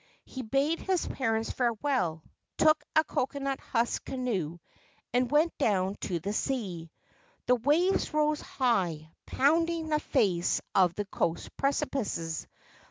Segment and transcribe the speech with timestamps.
[0.25, 2.23] He bade his parents farewell,
[2.57, 4.57] took a coconut husk canoe
[5.13, 6.89] and went down to the sea.
[7.45, 12.47] The waves rose high, pounding the face of the coast precipices.